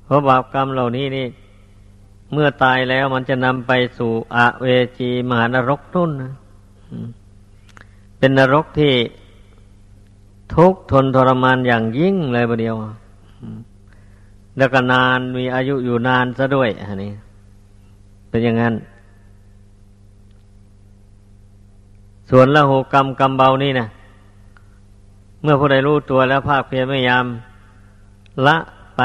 [0.05, 1.27] เพราะบาปกรรมเหล่านี้นี่
[2.33, 4.67] เมื่อตายแล้วมันจะนำไปสู่อเว
[4.99, 6.33] จีมหานรกนุ่นนะ
[8.19, 8.95] เป็นนรกที่
[10.55, 12.77] ทุกทนทรมานอย่างยิ่งเลยประเดียว
[14.57, 17.13] แล้วก็นานมีอายุอยู่นานซะด้วยอันนี้
[18.29, 18.75] เป็นอย่างนั้น
[22.31, 23.87] ส่วนละหูกรรมกรรมเบานี่นะ
[25.43, 27.25] เมื่อผู้ใดรู้ตัวแล้วภาคเพียรพยายาม
[28.47, 28.57] ละ
[28.97, 29.03] ไป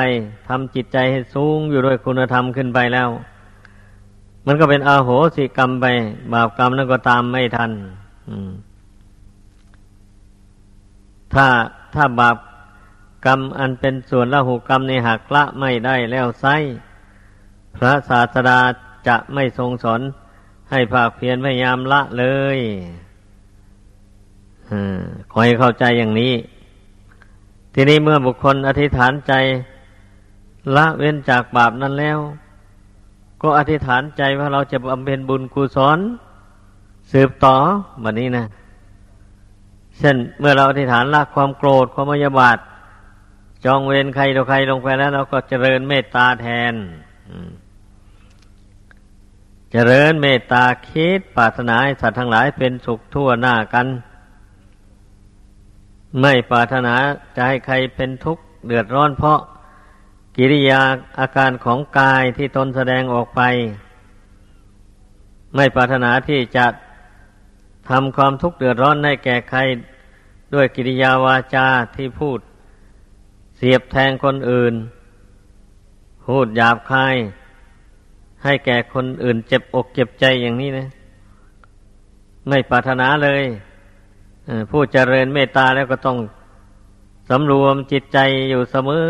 [0.47, 3.09] ทำจิตใจให้สูงอยู่ด้วยคุณธรรมขึ้นไปแล้ว
[4.47, 5.85] มันก็เป็นอาโหสิกรรมไป
[6.33, 7.71] บาปกรรมนั้นก็ตามไม่ทัน
[11.33, 11.45] ถ้า
[11.95, 12.35] ถ้าบาป
[13.25, 16.45] กรรมอันเป็นส่วนละหุกรรมในหักละไม่ได้แล้วไซ
[17.75, 18.59] พระศาสดา
[19.07, 20.01] จะไม่ทรงสอน
[20.71, 22.25] ให้ภาคเพียรพยายามละเล
[22.57, 22.59] ย
[25.31, 26.33] ขอให้เข้าใจอย่างนี้
[27.73, 29.33] ทีนี้เมื่อบุคคลอธิษฐานใจ
[30.75, 32.19] ละเว้นจากบาปนั้นแล้ว
[33.41, 35.99] ก็อธิษฐานใจว่าเราจะบำเพ็ญบุญกุศล
[37.11, 37.55] สืบต่อ
[38.01, 38.45] แบบนี้นะ
[39.97, 42.57] เช่นเมื่อเราอธิษฐานละความโกรธความมยาบาท
[43.65, 46.73] จองเวรใครต่อใครลงไปแล้ว เราก็เจริญเมตตาแทน
[49.71, 53.87] เจริญเมตตาคิดปรารถนาให้สัตว์ทั้งหลายเป็นสุขทั่วหน้ากัน
[56.21, 56.95] ไม่ปรารถนา
[57.35, 59.39] จะให้ใครเป็นทุกข์เดือดร้อนเพราะ
[60.37, 60.81] กิริยา
[61.19, 63.41] อาการของกายที่ตนแสดงออกไป
[65.55, 66.65] ไม่ปรารถนาที่จะ
[67.89, 69.59] ทำความทุกข์เดือดร้อนให้แก่ใคร
[70.53, 72.39] ด้วยกิริยาวาจาที่พูด
[73.67, 74.73] สียบแทงคนอื่น
[76.25, 77.15] พูดหยาบคาย
[78.43, 80.87] ให้แก่คนอื่นเจ็บอกเจ็บใจอย่างนี้นะ
[82.49, 83.43] ไม่ปรารถนาเลย
[84.71, 86.17] ผู้เจริญเมตตาแล้วก็ต้อง
[87.29, 89.07] สำรวมจิตใจอยู่เสมอ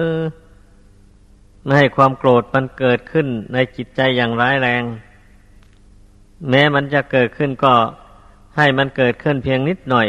[1.64, 4.84] ไม่ให้ความโกรธมันเกิดขึ้นในจิตใจอย่างร้ายแรง
[6.50, 7.74] แม้มันจะเกิดขึ้นก็
[8.58, 10.08] ให้มันเกิดขึ้นเพียงนิดหน่อย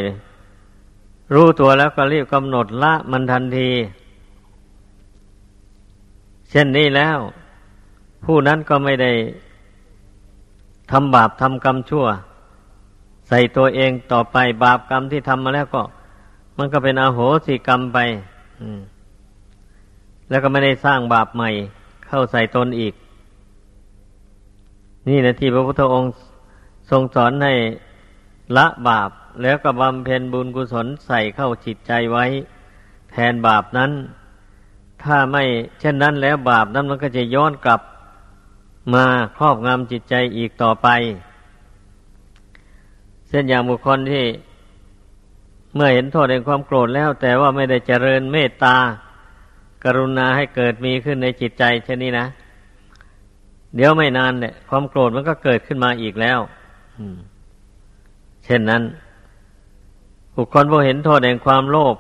[1.35, 3.71] รู้ตัวแล้วก็รีบกำหนดละมันทันที
[6.51, 7.19] เช่นนี้แล้ว
[8.25, 9.13] ผู้นั้นก็ไม่ได้
[10.91, 12.07] ทำบาปทำกรรมชั่ว
[13.29, 15.83] ใส่ตัวเองต่อไปบาปกรรมที่ทำมาแล้วก็
[16.59, 17.99] มันก็เป็นอโหสิกรรมไป
[20.29, 21.51] แล้วก็ไม่ได้สร้างบาปใหม่
[22.07, 22.95] เข้าใส่ตนอีก
[25.09, 26.11] นี่นะที่พระพุทธองค์
[26.91, 27.53] ทรงสอนให้
[28.57, 29.11] ละบาป
[29.43, 32.25] แล้วก็บำเพ็ญบุญกุศลใส่เข้าจิตใจไว้
[33.11, 33.91] แทนบาปนั้น
[35.03, 35.45] ถ้าไม่
[35.81, 37.81] เช่นนั้นแล้วบาปนั้นมันก็จะย้อนกลับ
[38.95, 39.05] มา
[39.37, 40.89] ครอบงำจิตใจอีกต่อไป
[43.29, 44.25] เช่นอย่างบุคคลที่
[45.75, 48.77] เมื่อเห็นโทษแห่งความโกรธแล้ว แต่ว่าไม่ได้เจริญเมตตา
[49.85, 52.27] กรุณาให้เกิดมีขึ้นในจิตใจเช่นนี้นะ
[53.75, 56.39] เดี๋ยวไม่นานเนี่ยความโกรธมันก็เกิดขึ้นมาอีกแล้ว
[58.45, 58.83] เช่นนั้น
[60.35, 61.97] บุคคลผู้เห็นโทษแห่งความโลภ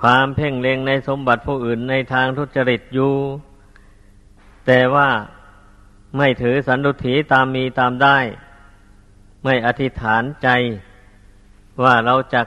[0.00, 3.12] ความเพ่งเล็งในสมบัติผู้อื่นในทางทุจริตอยู่
[4.66, 5.08] แต่ว่า
[6.16, 8.18] ไม่ถือสันตุถีตามมีตามได้
[9.44, 10.48] ไม่อธิษฐานใจ
[11.82, 12.42] ว่าเราจะ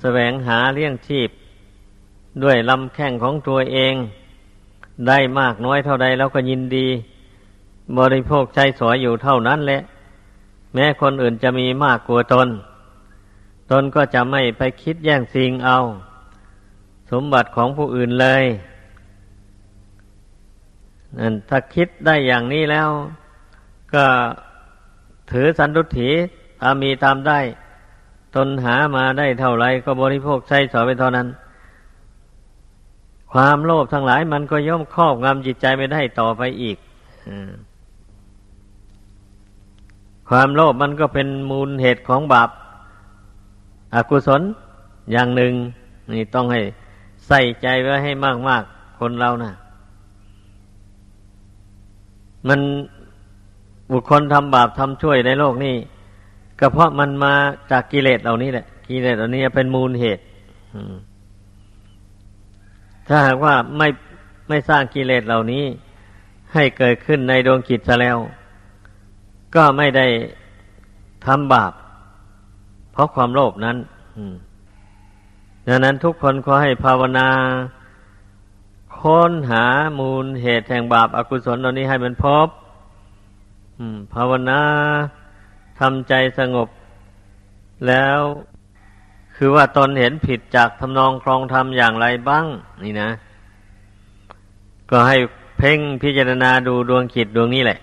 [0.00, 1.30] แสวงหาเลี้ยงชีพ
[2.42, 3.94] ด้วยลำแข้งของตัวเอง
[5.08, 6.86] ได้มากน้อยเท่าใดเราก็ยินดี
[7.98, 9.80] บริโภคใช้สอยอยู่เท่านั้นแหละ
[10.74, 12.48] แม้คนอื่นจะมีมากกว่าตน
[13.70, 15.78] ตนก็จะไม่ไปคิดแย่งสิ่งเอา
[17.10, 18.44] สมบัติของผู้อื่นเลย
[21.18, 22.88] นั่นถ้าคิดได้อย่างนี้แล้ว
[23.94, 24.06] ก็
[25.30, 26.10] ถือสันตุถี
[26.62, 27.40] ตามมีตามได้
[28.34, 31.28] ตนหามาได้เท่าไรก็บริโภคใช้สอยไปเท่านั้น
[33.32, 36.76] ความโลภทั้งหลายมันก็ย่อมครอบงำจิตใจไม่ได้ต่อไปอีก
[40.28, 42.50] ความโลภมันก็เป็นมูลเหตุของบาป
[43.94, 44.42] อากุศล
[45.12, 45.52] อย่างหนึ่ง
[46.12, 46.60] นี่ต้องให้
[47.28, 48.12] ใส่ใจไว้ให้
[48.48, 49.54] มากๆคนเรานะ่ะ
[52.48, 52.60] มัน
[53.92, 55.74] บุคคลทำบาปทำช่วยในโลกนี้
[56.60, 57.34] ก็เพราะมันมา
[57.70, 60.22] จากกิเลสเหล่านี้แหละกิเลสเหล่านี้เป็นมูลเหตุ
[63.08, 63.88] ถ้าหากว่าไม่
[64.48, 65.64] ไม่สร้างกิเลสเหล่านี้
[66.54, 68.16] ให้เกิดขึ้นในดวงจิตซะแล้ว
[69.54, 70.06] ก็ไม่ได้
[71.26, 71.72] ทำบาป
[72.92, 73.76] เพราะความโลภนั้น
[75.68, 77.28] ดังนั้นทุกคนขอให้ภาวนา
[78.98, 79.64] ค้นหา
[79.98, 82.48] มูลเหตุแห่งบาปอากุศลเหล่านี้ให้มันพบ
[84.14, 84.60] ภาวนา
[85.80, 86.68] ทำใจสงบ
[87.88, 88.18] แล้ว
[89.36, 92.46] คือว่าตนเห็นผิดจากทำนองครองธรรมอย่างไรบ้าง
[92.84, 93.10] นี่นะ
[94.90, 95.16] ก็ให้
[95.58, 97.78] เพ่งพิจารณาดูดวงจิตดวงนี้แหละ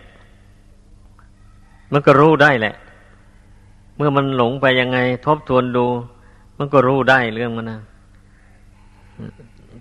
[1.92, 2.76] มันก็รู้ได้แหละ
[3.96, 5.86] เมื่อมันหลงไปยังไง ทบทวนดู
[6.64, 7.82] มันก็รู้ได้เรื่องมันนะ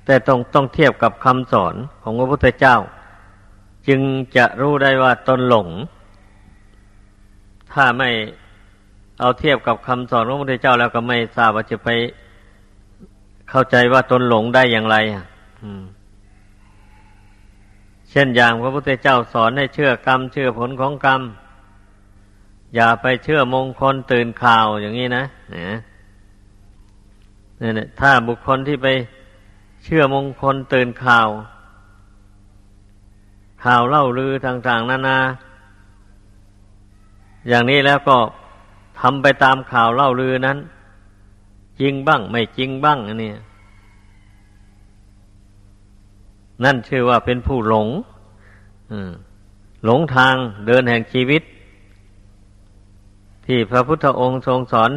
[0.04, 2.76] แต่ต้องต้องเทียบกับคำสอนของพระพุทธเจ้า
[3.88, 4.00] จึง
[4.36, 5.68] จะรู้ได้ว่าตนหลง
[7.72, 8.10] ถ้าไม่
[9.20, 11.88] เอาเทียบกับคำสอนของพระพุทธเจ้าแล้วก็ไม่ทราบว่าจะไป
[13.50, 15.24] เข้าใจว่าตนหลงได้อย่างไรอะ
[18.10, 21.22] เช่นอย่างพระพุทธเจ้าสอนให้เชื่อกรรม เชื่อผลของกรรม
[22.74, 28.88] อย่าไปเชื่อมงคลตื่นข่าวอย่างนี้นะเนี่ยถ้าบุคคลที่ไป
[29.82, 31.28] เชื่อมงคลตื่นข่าว
[33.64, 35.18] ข่าวเล่าลือต่างๆนานา
[37.48, 38.16] อย่างนี้แล้วก็
[39.00, 40.58] ทำไปตามข่าวเล่าลือนั้น
[41.80, 43.32] จริงบ้างไม่จริงบ้างอันนี้
[46.64, 47.88] นั่นชื่อว่าเป็นผู้หลง
[49.84, 50.34] หลงทาง
[50.66, 51.42] เดินแห่งชีวิต
[53.46, 54.90] ที่พระพุทธองค์ทรงสอน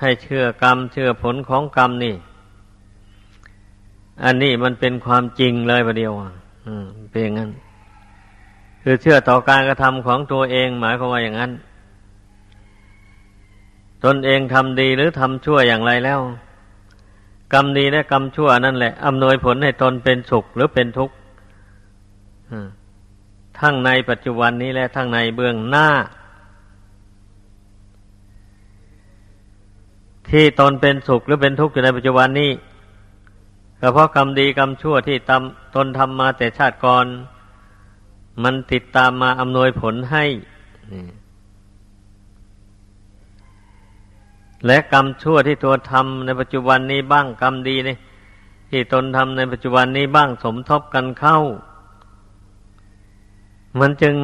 [0.00, 2.14] ให้เชื่อกรรม เชื่อผลของกรรมนี่
[4.24, 6.12] อันนี้มันเป็นความจริงเลยประเดียว
[6.66, 7.50] อืมเป็นอย่างนั้น
[8.82, 11.52] คือเชื่อต่อการกระทำของตัวเอง หมายความว่าอย่างนั้น
[14.04, 16.20] ตนเองทำดีหรือทำชั่วอย่างไรแล้ว
[17.54, 21.14] กรรมดีและกรรมชั่วนั่นแหละอำนวยผลให้ตนเป็นสุขหรือเป็นทุกข์
[23.58, 25.88] ทั้งในปัจจุบันนี้และทั้งในเบื้องหน้า
[30.30, 32.50] ที่ตนเป็นสุขหรือเป็นทุกข์อยู่ในปัจจุบันนี้
[33.80, 35.32] ก็เพราะกรรมดีกรรมชั่วที่ต
[35.74, 37.06] ตนทำมาแต่ชาติก่อน
[38.42, 40.24] มันติดตามมาอำนวยผลให้
[44.66, 47.96] และกรรมชั่วที่ตัวทำในปัจจุบันนี้บ้างกรรมดีนี่
[48.70, 51.38] ที่ตนทำในปัจจุบันนี้บ้างสมทบกันเข้า
[53.80, 54.16] มันจึง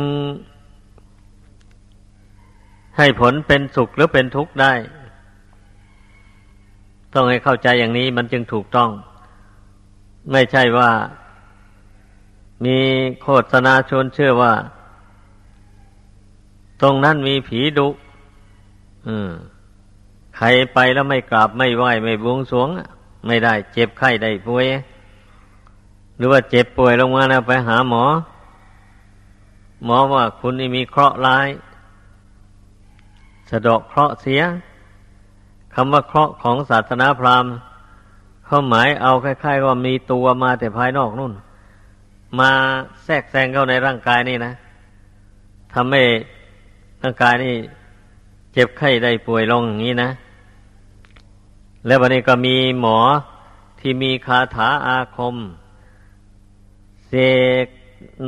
[2.99, 4.73] ให้ผลเป็นสุขหรือเป็นทุกข์ได้
[7.15, 8.91] ต้องให้เข้าใจอย่างนี้มันจึงถูกต้อง
[10.33, 10.91] ไม่ใช่ว่า
[12.65, 12.79] มี
[13.23, 14.53] โฆษณาชวนเชื่อว่า
[16.83, 17.89] ตรงนั้นมีผีดุ
[20.37, 22.69] ใครไปแล้วไม่กราบไม่ไหว้ไม่บวงสวง
[23.27, 24.67] ไม่ได้ เจ็บไข้ได้ป่วย
[26.17, 28.05] หรือว่าเจ็บป่วยลงมาแล้วไปหาหมอ
[29.85, 31.49] หมอว่าคุณนี่มีเคราะห์ร้าย
[33.51, 34.43] สะดอกเคราะห์เสีย
[35.75, 37.53] คำว่าเคราะห์ของศาสนาพราหมณ์
[38.47, 41.33] เขาหมายเอาคล้ายๆว่ามีตัวมาแต่ภายนอกนู่น
[42.39, 42.51] มา
[43.05, 44.53] แทรกแซงเข้าในร่างกายนี่นะ
[45.75, 46.03] ทำให้
[47.03, 47.55] ร่างกายนี่
[48.53, 50.11] เจ็บไข้ได้ป่วยลงอย่างนี้นะ
[51.87, 52.99] แล้ววันนี้ก็มีหมอ
[53.81, 55.37] ที่มีคาถาอาคม
[57.07, 57.13] เส
[57.65, 57.67] ก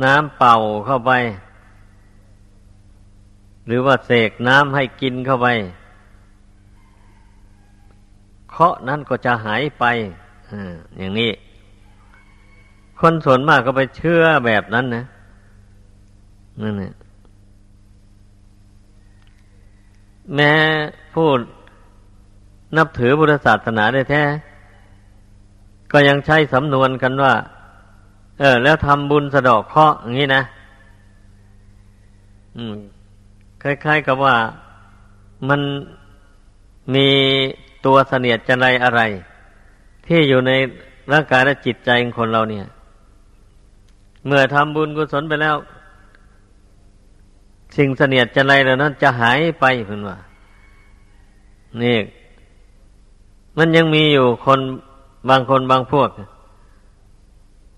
[0.03, 1.11] น้ำเป่าเข้าไป
[3.67, 5.47] หรือว่าเสกน้ำให้กินเข้าไป
[8.59, 9.85] เคาะนั้นก็จะหายไป
[10.97, 11.31] อย่างนี้
[12.99, 15.03] คนส่วนมากก็ไปเชื่อแบบนั้นนะ
[16.61, 16.93] นั่นแหละ
[20.35, 20.53] แม้
[21.15, 21.37] พูด
[22.77, 24.23] นับถือพุทธศาสนาได้แท้
[25.91, 27.33] ก็ยังใช้สำนวนกันว่า
[28.39, 30.41] เออ แล้วทำบุญสะดอกเคราะห์อย่างนี้นะ
[32.57, 32.75] อืม
[33.61, 34.35] คล้ายๆกับว่า
[35.49, 35.61] มัน
[36.93, 37.09] มี
[37.85, 39.01] ตัวเสนียดจันไรอะไร
[40.07, 40.51] ที่อยู่ใน
[41.11, 42.65] ร่างกายและจิตใจของคนเราเนี่ย
[44.25, 45.55] เมื่อทำบุญกุศลไปแล้ว
[47.77, 50.17] สิ่งเสนียดจันไรเหล่านั้นจะหายไปเพื่อนว่า
[51.83, 51.99] นี่
[53.57, 54.59] มันยังมีอยู่คน
[55.29, 56.09] บางคนบางพวก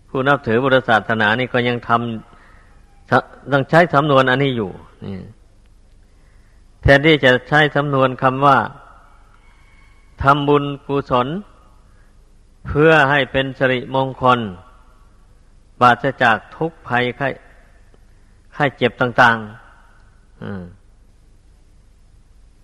[0.09, 4.71] ผู้นับถือบุตรศาสนานี่ก็ยังทำต้องใช้สำนวนอันนี้อยู่
[5.05, 5.15] นี่
[6.81, 8.57] แทนที่จะใช้สำนวนคำว่า
[10.23, 11.27] ทำบุญกุศล
[12.67, 14.39] เพื่อให้เป็นสิริมงคล
[15.79, 17.27] ปราศจากทุกภัยไข้
[18.53, 19.47] ไข้เจ็บต่างๆ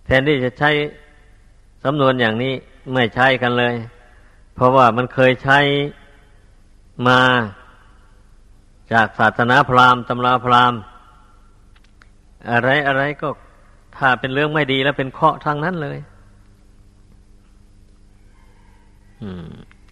[0.05, 0.71] แทนที่จะใช้
[1.83, 2.53] สำนวนอย่างนี้
[2.93, 3.75] ไม่ใช่กันเลย
[4.55, 5.59] เพราะว่ามันเคยใช้
[7.07, 7.21] มา
[8.93, 10.79] จากศาสนาพราหมณ์ตำราพราหมณ์
[12.51, 13.27] อะไรอะไรก็
[13.97, 15.97] ถ้าเป็นเรื่องไม่ดีแล้วเป็นเคาะทางนั้นเลย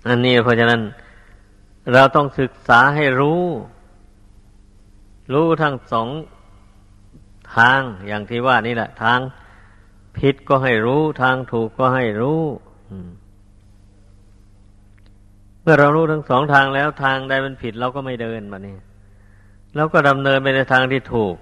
[0.07, 0.81] อันนี้เพราะฉะนั้น
[1.93, 3.43] เราต้องศึกษาให้รู้
[5.33, 6.09] รู้ทั้งสอง
[7.55, 9.19] ทางอย่างที่ว่านี่แหละ ทาง
[10.17, 12.41] ผิดก็ให้รู้ ทางถูกก็ให้รู้
[15.61, 18.75] เมื่อเรารู้ทั้งสองทางแล้วทางใดมันผิดเราก็ไม่เดินมานี่
[19.75, 21.35] เราก็ดำเนินไปในทางที่ถูก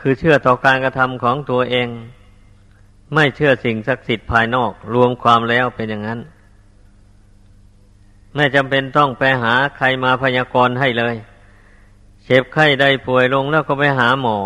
[0.00, 1.88] คือเชื่อต่อการกระทำของตัวเอง
[3.14, 6.20] ไม่เชื่อสิ่งศักดิ์สิทธิ์ภายนอก รวมความแล้วเป็นอย่างนั้น
[8.34, 11.16] ไม่จำเป็นต้องไปหาใครมาพยากรณ์ให้เลย
[12.24, 14.38] เจ็บไข้ได้ป่วยลงแล้วก็ไปหาหมอ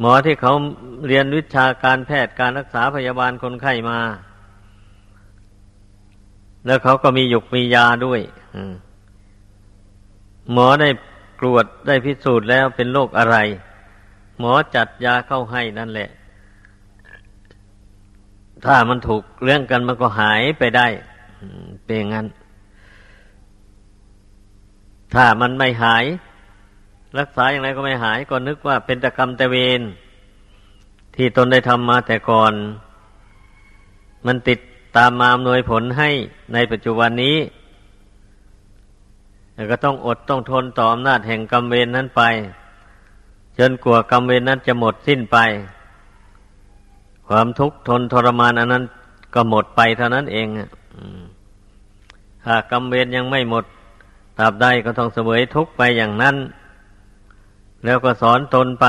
[0.00, 0.52] หมอที่เขา
[1.06, 3.98] เรียนวิชาการแพทย์การรักษาพยาบาลคนไข้มา
[6.66, 8.20] แล้วเขาก็มีหยุกมียาด้วย
[10.52, 10.88] หมอได้
[11.40, 13.36] กรวดได้พิสูจน์แล้วเป็นโรคอะไร
[14.38, 16.10] หมอจัดยาเข้าให้นั่นแหละ
[18.64, 20.88] ถ้ามันถูกเรื่องกันมันก็หายไปได้
[21.84, 22.26] เป็นงั้น
[25.14, 26.04] ถ้ามันไม่หาย
[27.18, 29.80] รักษาอย่างไรก็ไม่หาย ก็นึกว่าเป็นตะกรรมตะเวน
[31.16, 32.52] ที่ตนได้ทำมาแต่ก่อน
[34.26, 34.58] มันติด
[34.96, 36.10] ตามมาอำนวยผลให้
[36.54, 37.36] ในปัจจุบันนี้
[39.54, 42.22] แต่ก็ต้องอดต้องทนต่ออำนาจแห่งกรรมเวรนนั้นไป
[43.58, 45.38] จนกลัวกรรมเวรนนั้นจะหมดสิ้นไป
[47.28, 48.84] ความทุกข์ทนทรมานอันนั้น
[49.34, 50.46] ก็หมดไปเท่านั้นเอง
[52.44, 53.64] ถ้ากรรมเวรยังไม่หมด
[54.38, 56.36] ตราบใดก็ต้องเสวยทุกข์ไปอย่างนั้น
[57.84, 58.86] แล้วก็สอนตนไป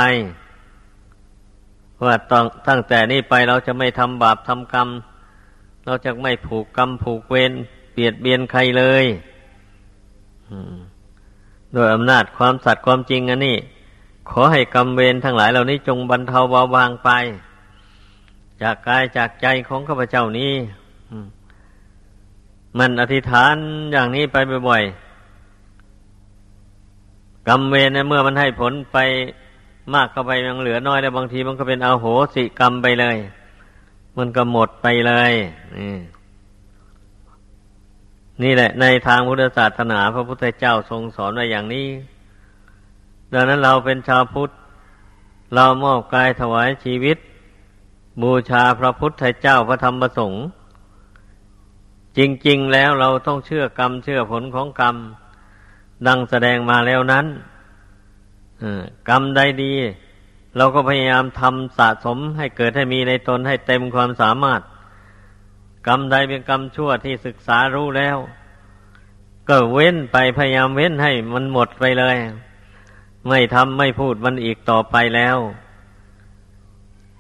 [2.05, 4.87] ว่าต้องตั้งแต่นี้ไปเราจะไม่ทำบาปทำกรรม
[5.85, 7.51] เราจะไม่ผูกกรรมผูกเวร
[7.93, 9.05] เบียดเบียนใครเลย
[11.73, 13.57] โดยอำนาจความสัตย์ความจริงอันนี้
[14.29, 17.09] ขอให้กรรมเวรทั้งหลายเหล่านี้จงบรรเทาเบาบางไป
[18.61, 20.53] จากกายจากใจของข้าพเจ้านี้
[22.77, 23.55] มันอธิษฐาน
[23.91, 24.37] อย่างนี้ไป
[24.69, 28.97] บ่อยๆกรรมเวรเนี่ยเมื่อมันให้ผลไป
[29.93, 32.05] มากเข้าไปยังเหลือน้อยแล้วบางทีมันก็เป็นอาโห
[32.35, 33.17] สิกรรมไปเลย
[34.17, 35.31] มันก็หมดไปเลย
[35.77, 35.97] นี่
[38.43, 41.87] นี่แหละ ในทางพุทธศาสนา พระพุทธเจ้าทรงสอนไว้อย่างนี้
[43.33, 44.49] ดังนั้นเราเป็นชาวพุทธ
[45.55, 47.17] เรามอบกายถวายชีวิต
[48.21, 50.43] บูชาพระพุทธเจ้าพระธรรมประสงค์
[52.17, 54.95] จริง ๆ แล้วเราต้องเชื่อกรรม เชื่อผลของกรรม
[56.07, 57.25] ดังแสดงมาแล้วนั้น
[59.09, 59.73] กรรมใดดี
[60.57, 64.61] เราก็พยายามทำสะสมให้เกิดให้มีในตนให้เต็มความสามารถ
[65.87, 68.17] กรรมใดเป็นกรรมชั่วที่ศึกษารู้แล้ว
[69.49, 72.15] ก็เว้นไปพยายามเว้นให้มันหมดไปเลย
[73.27, 75.37] ไม่ทำไม่พูดมันอีกต่อไปแล้ว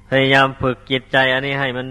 [0.09, 1.87] พยายามฝึกจิตใจอันนี้ให้มัน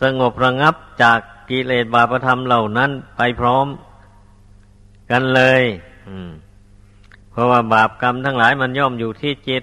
[0.00, 1.20] สงบระงับจาก
[1.50, 3.66] กิเลสบาปธรรมเหล่านั้นไปพร้อม
[5.10, 5.62] กันเลย
[7.30, 9.62] เพราะว่าบาปกรรมทั้งหลายมันย่อมอยู่ที่จิต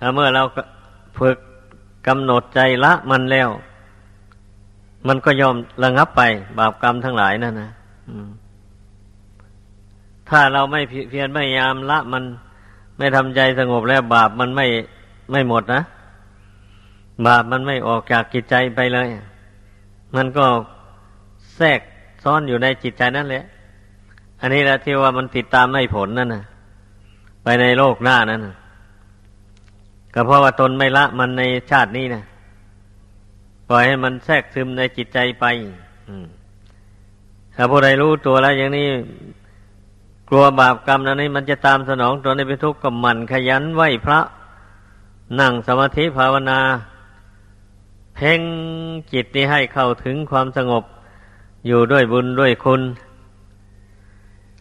[0.00, 0.42] ถ้าเมื่อเรา
[1.18, 1.38] ฝึก
[2.06, 3.48] กำหนดใจละมันแล้ว
[5.08, 6.22] มันก็ยอมระงับไป
[6.58, 7.70] บาปกรรมทั้งหลายนั่นนะ
[10.28, 10.80] ถ้าเราไม่
[11.10, 12.24] เพียรพยายามละมัน
[12.98, 14.66] ไม่ทำใจสงบแล้ว บาปมันไม่
[15.30, 15.82] ไม่หมดนะ
[17.26, 19.08] บาปมันไม่ออกจากจิตใจไปเลย
[20.16, 20.46] มันก็
[21.56, 21.80] แทรก
[22.24, 23.44] ซ้อนอยู่ในจิตใจนั่นแหละ
[24.40, 26.44] อันนี้แหละที่ว่ามันติดตามไม่ผลนั่นนะ
[27.42, 28.56] ไปในโลกหน้านั่นนะ
[30.14, 32.22] ก็เพราะว่าตนไม่ละมันในชาตินี้นะ
[33.68, 35.44] ปล่อยให้มันแทรกซึมในจิตใจไป
[37.54, 38.86] ถ้าผู้ใดรู้ตัวแล้วอย่างนี้
[40.28, 44.20] กลัวบาปกรรมนั้นนี่มันจะตามสนองตัวในไปทุกข์กับมันขยันไหวพระ
[45.40, 46.58] นั่งสมาธิภาวนา
[48.20, 48.42] เพ่ง
[49.12, 50.84] จิตนี้ให้เข้าถึงความสงบ
[51.66, 52.82] อยู่ด้วยบุญด้วยคุณ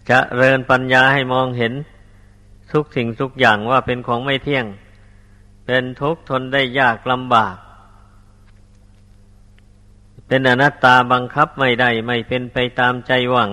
[0.10, 1.74] จะเริญปัญญาให้มองเห็น
[2.72, 4.66] ทุกสิ่งทุกอย่างว่าเป็นของไม่เที่ยง
[5.66, 7.56] เป็นทุกข์ทนได้ยากลำบาก
[10.28, 13.52] เป็นอนัตตาบังคับไม่ได้ไม่เป็นไปตามใจหวัง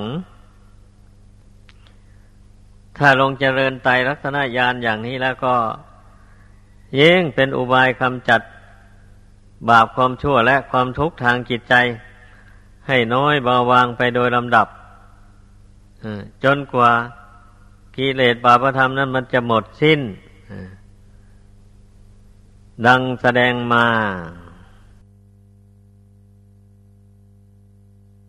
[2.98, 5.54] ถ้าลงเจริญไตรลักษณะญาณอย่างนี้แล้วก็
[7.00, 8.40] ยิ่งเป็นอุบายคำจัด
[9.70, 11.74] บาปความชั่วและความทุกข์ทางจิตใจ
[12.88, 14.68] ให้น้อยเบาบางไปโดยลำดับ
[16.44, 16.92] จนกว่า
[17.96, 20.00] กิเลสบาปธรรมนั้นมันจะหมดสิ้น
[22.86, 23.86] ดังแสดงมา